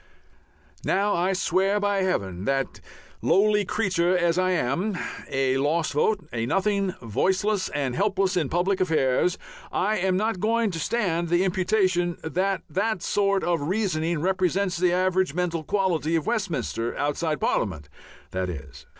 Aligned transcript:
Now, 0.83 1.13
I 1.13 1.33
swear 1.33 1.79
by 1.79 2.01
Heaven 2.01 2.45
that, 2.45 2.81
lowly 3.21 3.63
creature 3.65 4.17
as 4.17 4.39
I 4.39 4.49
am, 4.49 4.97
a 5.29 5.57
lost 5.57 5.93
vote, 5.93 6.27
a 6.33 6.47
nothing, 6.47 6.95
voiceless 7.03 7.69
and 7.69 7.95
helpless 7.95 8.35
in 8.35 8.49
public 8.49 8.81
affairs, 8.81 9.37
I 9.71 9.97
am 9.99 10.17
not 10.17 10.39
going 10.39 10.71
to 10.71 10.79
stand 10.79 11.29
the 11.29 11.43
imputation 11.43 12.17
that 12.23 12.63
that 12.67 13.03
sort 13.03 13.43
of 13.43 13.61
reasoning 13.61 14.21
represents 14.21 14.75
the 14.75 14.91
average 14.91 15.35
mental 15.35 15.63
quality 15.63 16.15
of 16.15 16.25
Westminster 16.25 16.97
outside 16.97 17.39
Parliament, 17.39 17.87
that 18.31 18.49
is. 18.49 18.87